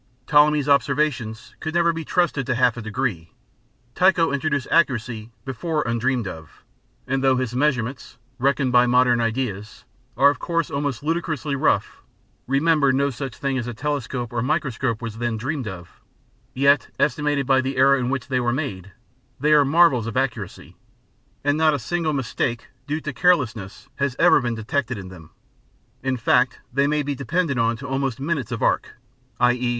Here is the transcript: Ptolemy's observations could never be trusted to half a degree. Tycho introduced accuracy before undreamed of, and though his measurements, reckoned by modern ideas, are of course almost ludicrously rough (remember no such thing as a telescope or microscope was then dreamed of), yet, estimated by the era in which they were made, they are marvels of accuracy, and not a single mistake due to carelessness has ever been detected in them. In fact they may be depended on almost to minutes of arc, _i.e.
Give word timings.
Ptolemy's 0.25 0.67
observations 0.67 1.55
could 1.59 1.75
never 1.75 1.93
be 1.93 2.03
trusted 2.03 2.47
to 2.47 2.55
half 2.55 2.75
a 2.75 2.81
degree. 2.81 3.29
Tycho 3.93 4.31
introduced 4.31 4.65
accuracy 4.71 5.29
before 5.45 5.83
undreamed 5.83 6.27
of, 6.27 6.63
and 7.05 7.23
though 7.23 7.35
his 7.35 7.53
measurements, 7.53 8.17
reckoned 8.39 8.71
by 8.71 8.87
modern 8.87 9.21
ideas, 9.21 9.85
are 10.17 10.31
of 10.31 10.39
course 10.39 10.71
almost 10.71 11.03
ludicrously 11.03 11.55
rough 11.55 12.01
(remember 12.47 12.91
no 12.91 13.11
such 13.11 13.35
thing 13.35 13.59
as 13.59 13.67
a 13.67 13.75
telescope 13.75 14.33
or 14.33 14.41
microscope 14.41 15.03
was 15.03 15.19
then 15.19 15.37
dreamed 15.37 15.67
of), 15.67 16.01
yet, 16.55 16.87
estimated 16.99 17.45
by 17.45 17.61
the 17.61 17.77
era 17.77 17.99
in 17.99 18.09
which 18.09 18.27
they 18.27 18.39
were 18.39 18.51
made, 18.51 18.91
they 19.39 19.53
are 19.53 19.63
marvels 19.63 20.07
of 20.07 20.17
accuracy, 20.17 20.75
and 21.43 21.59
not 21.59 21.75
a 21.75 21.77
single 21.79 22.11
mistake 22.11 22.69
due 22.87 23.01
to 23.01 23.13
carelessness 23.13 23.87
has 23.97 24.15
ever 24.17 24.41
been 24.41 24.55
detected 24.55 24.97
in 24.97 25.09
them. 25.09 25.29
In 26.01 26.17
fact 26.17 26.57
they 26.73 26.87
may 26.87 27.03
be 27.03 27.13
depended 27.13 27.59
on 27.59 27.77
almost 27.83 28.17
to 28.17 28.23
minutes 28.23 28.51
of 28.51 28.63
arc, 28.63 28.95
_i.e. 29.39 29.69